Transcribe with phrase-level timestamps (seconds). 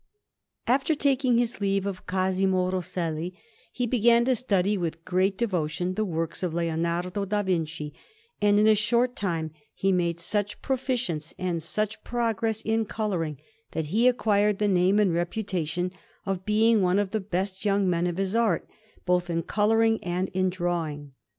[0.65, 3.37] After taking his leave of Cosimo Rosselli,
[3.71, 7.93] he began to study with great devotion the works of Leonardo da Vinci;
[8.41, 13.37] and in a short time he made such proficience and such progress in colouring,
[13.73, 15.91] that he acquired the name and reputation
[16.25, 18.67] of being one of the best young men of his art,
[19.05, 21.11] both in colouring and in drawing.